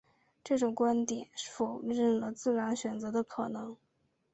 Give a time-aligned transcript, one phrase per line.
[0.43, 3.77] 这种观点否认了自然选择的可能。